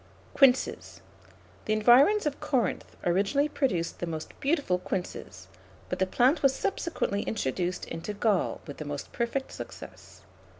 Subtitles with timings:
[0.29, 1.01] [Illustration: QUINCE.] QUINCES.
[1.65, 5.47] The environs of Corinth originally produced the most beautiful quinces,
[5.89, 10.23] but the plant was subsequently introduced into Gaul with the most perfect success.